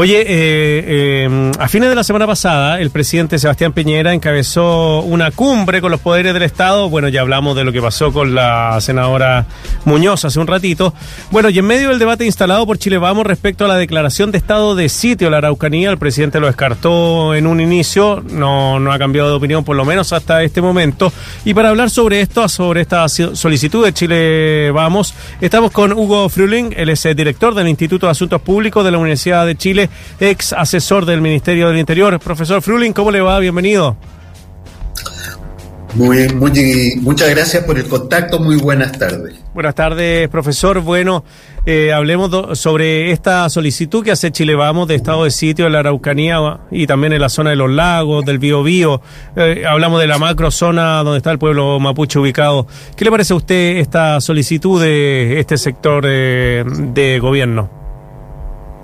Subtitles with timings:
[0.00, 5.32] Oye, eh, eh, a fines de la semana pasada, el presidente Sebastián Piñera encabezó una
[5.32, 6.88] cumbre con los poderes del Estado.
[6.88, 9.46] Bueno, ya hablamos de lo que pasó con la senadora
[9.86, 10.94] Muñoz hace un ratito.
[11.32, 14.38] Bueno, y en medio del debate instalado por Chile Vamos respecto a la declaración de
[14.38, 18.98] estado de sitio la Araucanía, el presidente lo descartó en un inicio, no, no ha
[19.00, 21.12] cambiado de opinión por lo menos hasta este momento.
[21.44, 26.72] Y para hablar sobre esto, sobre esta solicitud de Chile Vamos, estamos con Hugo Fruling,
[26.76, 29.87] él es el director del Instituto de Asuntos Públicos de la Universidad de Chile,
[30.20, 32.18] ex asesor del Ministerio del Interior.
[32.20, 33.38] Profesor Fruling, ¿cómo le va?
[33.38, 33.96] Bienvenido.
[35.94, 39.34] Muy, muy, muchas gracias por el contacto, muy buenas tardes.
[39.54, 40.80] Buenas tardes, profesor.
[40.80, 41.24] Bueno,
[41.64, 45.80] eh, hablemos sobre esta solicitud que hace Chile Vamos de estado de sitio en la
[45.80, 49.00] Araucanía y también en la zona de los lagos, del Biobío.
[49.34, 52.66] Eh, hablamos de la macrozona donde está el pueblo mapuche ubicado.
[52.94, 57.77] ¿Qué le parece a usted esta solicitud de este sector eh, de gobierno?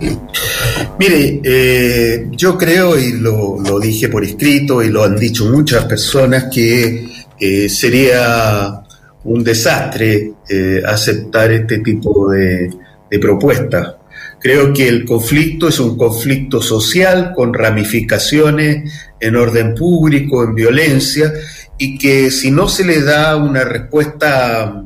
[0.98, 6.44] Mire, eh, yo creo, y lo, dije por escrito, y lo han dicho muchas personas,
[6.52, 7.06] que
[7.38, 8.80] eh, sería
[9.24, 12.70] un desastre eh, aceptar este tipo de,
[13.10, 13.94] de propuestas.
[14.40, 21.32] Creo que el conflicto es un conflicto social con ramificaciones en orden público, en violencia,
[21.78, 24.84] y que si no se le da una respuesta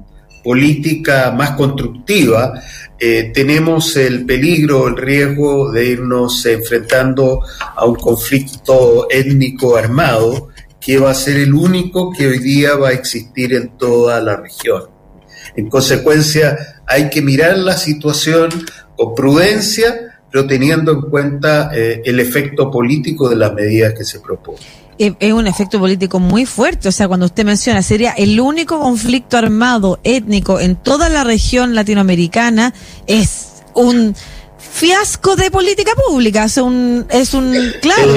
[0.49, 2.55] política más constructiva,
[2.99, 7.43] eh, tenemos el peligro, el riesgo de irnos enfrentando
[7.77, 10.49] a un conflicto étnico armado
[10.81, 14.37] que va a ser el único que hoy día va a existir en toda la
[14.37, 14.85] región.
[15.55, 18.49] En consecuencia, hay que mirar la situación
[18.97, 24.21] con prudencia, pero teniendo en cuenta eh, el efecto político de las medidas que se
[24.21, 26.89] proponen es un efecto político muy fuerte.
[26.89, 31.75] O sea, cuando usted menciona, sería el único conflicto armado étnico en toda la región
[31.75, 32.75] latinoamericana,
[33.07, 34.15] es un
[34.59, 36.45] fiasco de política pública.
[36.45, 38.15] Es un, es un, claro.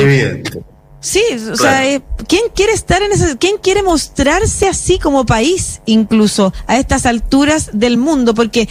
[1.00, 5.81] Sí, o sea, eh, ¿quién quiere estar en ese, quién quiere mostrarse así como país,
[5.88, 8.36] incluso a estas alturas del mundo?
[8.36, 8.69] Porque,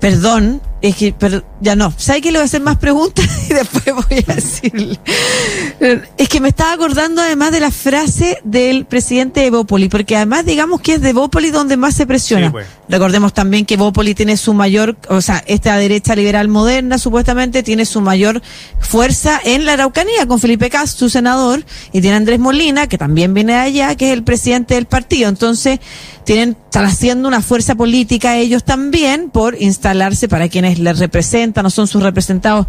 [0.00, 1.94] perdón, es que, pero ya no.
[1.96, 4.98] ¿Sabe que le voy a hacer más preguntas y después voy a decirle?
[6.18, 10.44] Es que me estaba acordando además de la frase del presidente de Bópoli, porque además
[10.44, 12.50] digamos que es de Bópoli donde más se presiona.
[12.50, 12.66] Pues.
[12.88, 17.86] Recordemos también que Bópoli tiene su mayor, o sea, esta derecha liberal moderna supuestamente tiene
[17.86, 18.42] su mayor
[18.80, 23.34] fuerza en la Araucanía con Felipe Cas, su senador, y tiene Andrés Molina, que también
[23.34, 25.28] viene de allá, que es el presidente del partido.
[25.28, 25.78] Entonces,
[26.24, 31.70] tienen, están haciendo una fuerza política ellos también por instalarse para quienes les representan o
[31.70, 32.66] son sus representados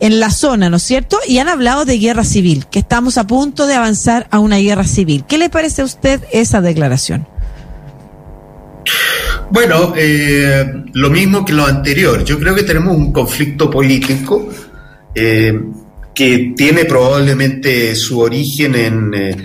[0.00, 1.18] en la zona, ¿no es cierto?
[1.26, 4.84] Y han hablado de guerra civil, que estamos a punto de avanzar a una guerra
[4.84, 5.24] civil.
[5.26, 7.26] ¿Qué le parece a usted esa declaración?
[9.50, 12.24] Bueno, eh, lo mismo que lo anterior.
[12.24, 14.48] Yo creo que tenemos un conflicto político
[15.14, 15.58] eh,
[16.14, 19.36] que tiene probablemente su origen en, eh,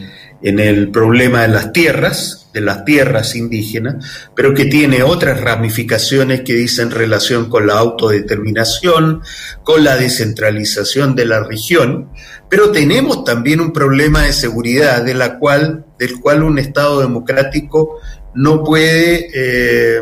[0.42, 6.42] en el problema de las tierras, de las tierras indígenas, pero que tiene otras ramificaciones
[6.42, 9.22] que dicen relación con la autodeterminación,
[9.64, 12.10] con la descentralización de la región,
[12.50, 18.00] pero tenemos también un problema de seguridad de la cual, del cual un Estado democrático
[18.34, 20.02] no puede eh,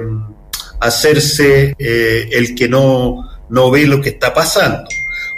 [0.79, 4.85] hacerse eh, el que no, no ve lo que está pasando.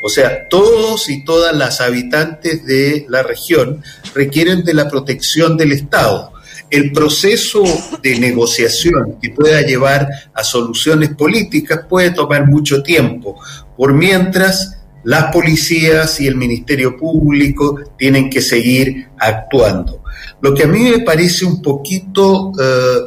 [0.04, 3.84] O sea, todos y todas las habitantes de la región
[4.16, 6.32] requieren de la protección del Estado
[6.72, 7.64] el proceso
[8.02, 13.40] de negociación que pueda llevar a soluciones políticas puede tomar mucho tiempo,
[13.76, 20.02] por mientras las policías y el Ministerio Público tienen que seguir actuando.
[20.42, 23.00] Lo que a mí me parece un poquito eh,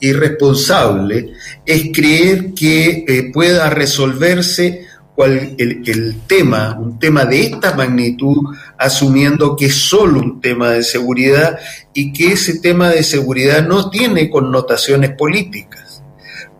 [0.00, 1.32] irresponsable
[1.64, 4.83] es creer que eh, pueda resolverse
[5.14, 8.36] cual, el, tema, un tema de esta magnitud,
[8.76, 11.58] asumiendo que es solo un tema de seguridad
[11.92, 16.02] y que ese tema de seguridad no tiene connotaciones políticas,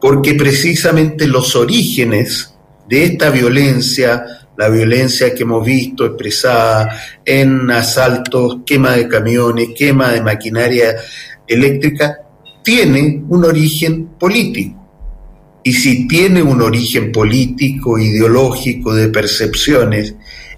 [0.00, 2.54] porque precisamente los orígenes
[2.88, 4.24] de esta violencia,
[4.56, 10.94] la violencia que hemos visto expresada en asaltos, quema de camiones, quema de maquinaria
[11.46, 12.20] eléctrica,
[12.62, 14.83] tiene un origen político
[15.64, 20.14] y si tiene un origen político, ideológico, de percepciones,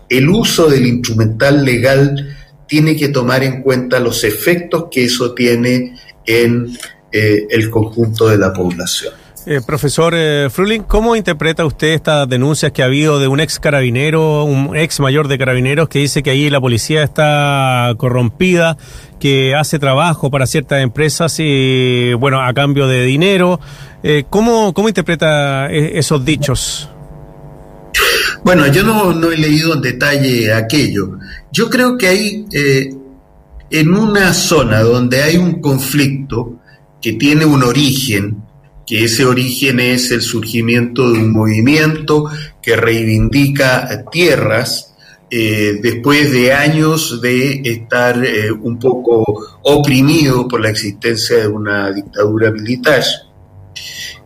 [0.09, 2.37] el uso del instrumental legal
[2.67, 5.95] tiene que tomar en cuenta los efectos que eso tiene
[6.27, 6.77] en
[7.13, 9.15] eh, el conjunto de la población.
[9.49, 13.61] Eh, profesor eh, Fruling, ¿cómo interpreta usted estas denuncias que ha habido de un ex
[13.61, 18.77] carabinero, un ex mayor de carabineros, que dice que ahí la policía está corrompida,
[19.21, 23.61] que hace trabajo para ciertas empresas y, bueno, a cambio de dinero?
[24.03, 26.91] Eh, ¿cómo, ¿Cómo interpreta esos dichos?
[28.43, 31.19] Bueno, yo no, he leído en detalle aquello.
[31.53, 32.93] Yo creo que hay, eh,
[33.71, 36.59] en una zona donde hay un conflicto
[37.01, 38.46] que tiene un origen,
[38.87, 42.31] que ese origen es el surgimiento de un movimiento
[42.63, 44.95] que reivindica tierras,
[45.29, 49.25] eh, después de años de estar eh, un poco
[49.63, 53.03] oprimido por la existencia de una dictadura militar.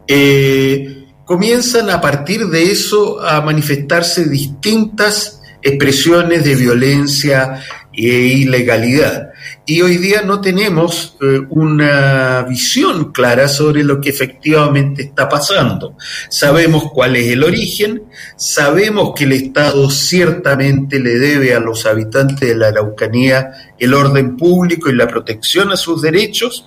[0.07, 7.63] Eh, comienzan a partir de eso a manifestarse distintas expresiones de violencia
[7.95, 9.30] e ilegalidad
[9.67, 15.97] y hoy día no tenemos eh, una visión clara sobre lo que efectivamente está pasando.
[16.29, 18.03] Sabemos cuál es el origen,
[18.37, 24.37] sabemos que el Estado ciertamente le debe a los habitantes de la Araucanía el orden
[24.37, 26.67] público y la protección a sus derechos,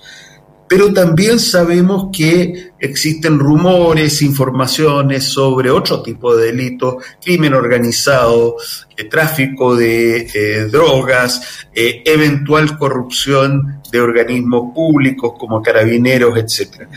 [0.68, 8.56] pero también sabemos que existen rumores, informaciones sobre otro tipo de delitos, crimen organizado,
[8.96, 16.88] eh, tráfico de eh, drogas, eh, eventual corrupción de organismos públicos como carabineros, etc.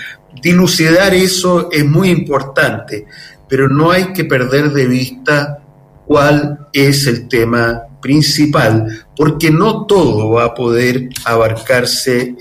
[0.41, 3.05] Dilucidar eso es muy importante,
[3.49, 5.59] pero no hay que perder de vista
[6.05, 12.35] cuál es el tema principal, porque no todo va a poder abarcarse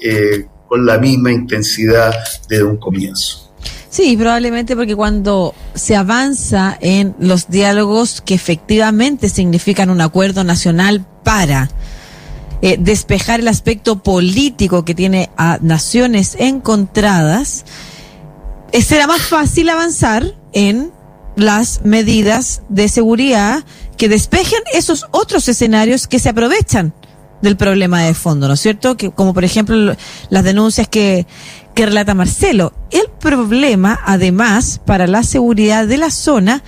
[0.68, 2.14] con la misma intensidad
[2.48, 3.46] desde un comienzo.
[3.88, 11.06] Sí, probablemente porque cuando se avanza en los diálogos que efectivamente significan un acuerdo nacional
[11.22, 11.70] para
[12.60, 17.64] eh, despejar el aspecto político que tiene a naciones encontradas,
[18.72, 20.92] eh, será más fácil avanzar en
[21.36, 23.64] las medidas de seguridad
[23.96, 26.92] que despejen esos otros escenarios que se aprovechan
[27.42, 28.96] del problema de fondo, ¿no es cierto?
[28.96, 29.94] Que, como por ejemplo
[30.30, 31.26] las denuncias que,
[31.74, 32.72] relata Marcelo.
[32.90, 36.62] El problema, además, para la seguridad de la zona,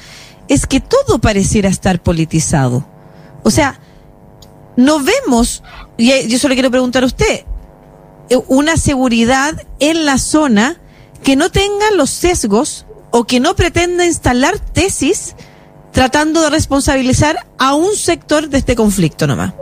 [0.49, 2.87] es que todo pareciera estar politizado.
[3.43, 3.81] O sea,
[4.77, 5.63] no vemos,
[5.97, 7.47] y yo solo quiero preguntar a usted,
[8.49, 10.79] una seguridad en la zona
[11.23, 15.35] que no tenga los sesgos o que no pretenda instalar tesis
[15.93, 19.55] tratando de responsabilizar a un sector de este conflicto nomás.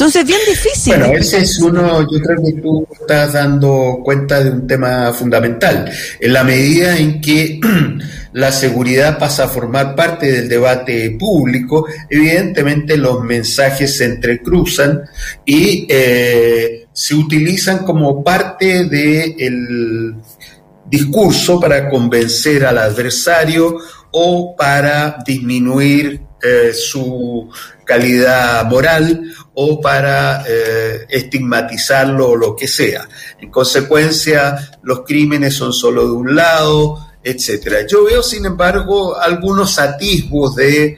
[0.00, 0.96] Entonces, bien difícil.
[0.96, 5.92] Bueno, ese es uno, yo creo que tú estás dando cuenta de un tema fundamental.
[6.18, 7.60] En la medida en que
[8.32, 15.02] la seguridad pasa a formar parte del debate público, evidentemente los mensajes se entrecruzan
[15.44, 20.14] y eh, se utilizan como parte del
[20.86, 23.76] discurso para convencer al adversario
[24.12, 27.50] o para disminuir eh, su
[27.84, 29.30] calidad moral
[29.62, 33.06] o para eh, estigmatizarlo o lo que sea.
[33.38, 37.86] En consecuencia, los crímenes son solo de un lado, etcétera.
[37.86, 40.96] Yo veo, sin embargo, algunos atisbos de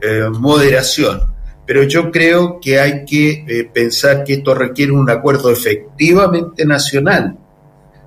[0.00, 1.22] eh, moderación,
[1.66, 7.36] pero yo creo que hay que eh, pensar que esto requiere un acuerdo efectivamente nacional.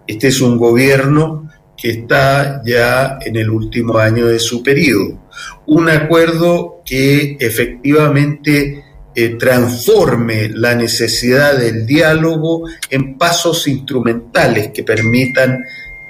[0.08, 5.20] Este es un gobierno que está ya en el último año de su periodo.
[5.66, 8.87] Un acuerdo que efectivamente
[9.20, 15.64] eh, transforme la necesidad del diálogo en pasos instrumentales que permitan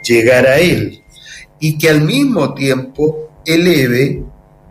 [0.04, 1.02] llegar a él
[1.58, 4.22] y que al mismo tiempo eleve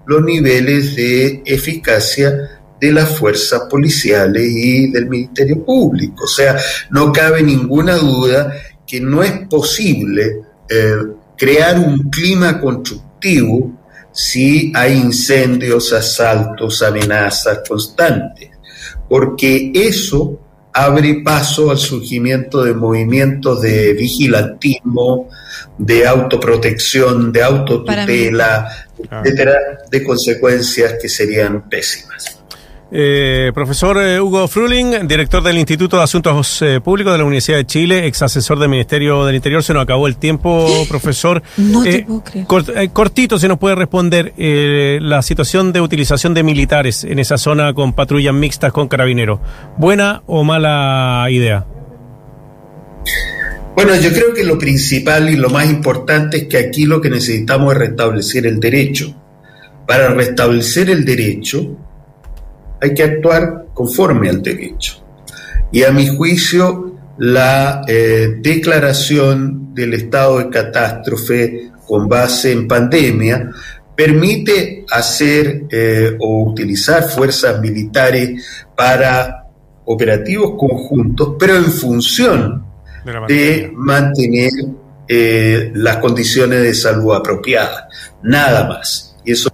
[0.04, 6.24] los niveles de eficacia de las fuerzas policiales y del Ministerio Público.
[6.24, 6.58] O sea,
[6.90, 8.52] no cabe ninguna duda
[8.86, 10.96] que no es posible eh,
[11.38, 13.75] crear un clima constructivo
[14.16, 18.48] si hay incendios, asaltos, amenazas constantes,
[19.10, 20.40] porque eso
[20.72, 25.28] abre paso al surgimiento de movimientos de vigilantismo,
[25.76, 28.66] de autoprotección, de autotutela,
[28.98, 29.54] etcétera,
[29.90, 32.40] de consecuencias que serían pésimas.
[32.92, 37.58] Eh, profesor eh, Hugo Fruling, director del Instituto de Asuntos eh, Públicos de la Universidad
[37.58, 39.62] de Chile, ex asesor del Ministerio del Interior.
[39.64, 41.42] Se nos acabó el tiempo, profesor.
[41.56, 42.90] No te puedo creer.
[42.92, 47.92] cortito, se nos puede responder la situación de utilización de militares en esa zona con
[47.92, 49.40] patrullas mixtas con carabineros.
[49.78, 51.66] ¿Buena o mala idea?
[53.74, 57.10] Bueno, yo creo que lo principal y lo más importante es que aquí lo que
[57.10, 59.14] necesitamos es restablecer el derecho.
[59.86, 61.76] Para restablecer el derecho,
[62.80, 65.04] hay que actuar conforme al derecho.
[65.72, 73.50] Y a mi juicio, la eh, declaración del estado de catástrofe con base en pandemia
[73.94, 79.46] permite hacer eh, o utilizar fuerzas militares para
[79.86, 82.66] operativos conjuntos, pero en función
[83.28, 84.50] de, mantener
[85.08, 87.84] eh, las condiciones de salud apropiadas,
[88.22, 89.16] nada más.
[89.24, 89.48] Y eso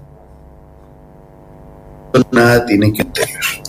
[2.30, 3.62] nada tienen que tener.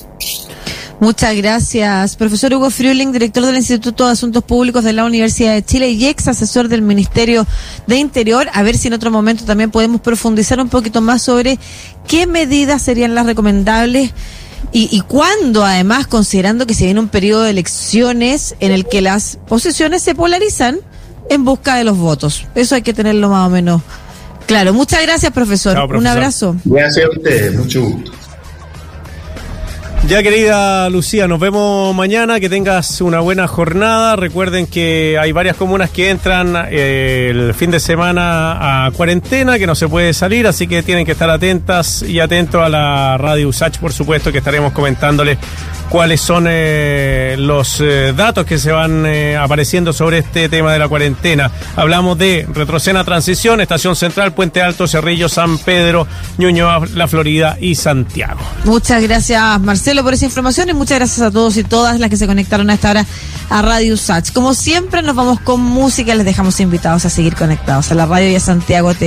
[0.99, 2.15] Muchas gracias.
[2.15, 6.05] Profesor Hugo Friuling, director del Instituto de Asuntos Públicos de la Universidad de Chile y
[6.05, 7.45] ex asesor del Ministerio
[7.87, 8.47] de Interior.
[8.53, 11.59] A ver si en otro momento también podemos profundizar un poquito más sobre
[12.07, 14.13] qué medidas serían las recomendables
[14.71, 19.01] y, y cuándo, además, considerando que se viene un periodo de elecciones en el que
[19.01, 20.79] las posiciones se polarizan
[21.29, 22.45] en busca de los votos.
[22.55, 23.81] Eso hay que tenerlo más o menos
[24.47, 24.73] claro.
[24.73, 25.73] Muchas gracias, profesor.
[25.73, 26.01] Chao, profesor.
[26.01, 26.55] Un abrazo.
[26.63, 28.22] Gracias a ustedes, mucho gusto.
[30.07, 34.17] Ya querida Lucía, nos vemos mañana, que tengas una buena jornada.
[34.17, 39.65] Recuerden que hay varias comunas que entran eh, el fin de semana a cuarentena, que
[39.65, 43.47] no se puede salir, así que tienen que estar atentas y atentos a la radio
[43.47, 45.37] USACH, por supuesto, que estaremos comentándoles
[45.93, 50.79] cuáles son eh, los eh, datos que se van eh, apareciendo sobre este tema de
[50.79, 51.51] la cuarentena.
[51.75, 56.07] Hablamos de Retrocena Transición, Estación Central, Puente Alto, Cerrillo, San Pedro,
[56.39, 58.39] Ñuñoa, La Florida y Santiago.
[58.65, 62.17] Muchas gracias, Marcelo, por esa información y muchas gracias a todos y todas las que
[62.17, 63.05] se conectaron a esta hora
[63.51, 64.31] a Radio Sach.
[64.33, 68.31] Como siempre, nos vamos con música les dejamos invitados a seguir conectados a la radio
[68.31, 69.01] y a Santiago TV.